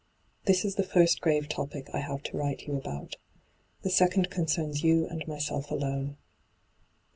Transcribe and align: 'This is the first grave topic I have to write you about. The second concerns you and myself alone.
'This 0.47 0.65
is 0.65 0.77
the 0.77 0.83
first 0.83 1.21
grave 1.21 1.47
topic 1.47 1.87
I 1.93 1.99
have 1.99 2.23
to 2.23 2.35
write 2.35 2.63
you 2.65 2.75
about. 2.75 3.17
The 3.83 3.91
second 3.91 4.31
concerns 4.31 4.81
you 4.83 5.05
and 5.05 5.23
myself 5.27 5.69
alone. 5.69 6.17